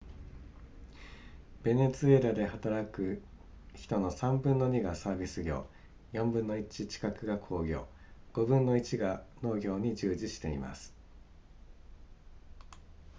[1.61, 3.21] ベネズエラで働く
[3.75, 5.67] 人の3分の2がサービス業
[6.13, 7.87] 4分の1近くが工業
[8.33, 10.95] 5分の1が農業に従事しています